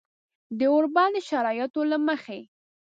[0.57, 2.39] د اوربند د شرایطو له مخې